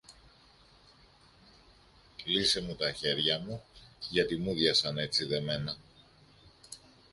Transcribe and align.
Λύσε 2.25 2.61
μου 2.61 2.75
τα 2.75 2.91
χέρια 2.91 3.39
μου, 3.39 3.63
γιατί 4.09 4.37
μούδιασαν 4.37 4.97
έτσι 4.97 5.25
δεμένα. 5.25 5.77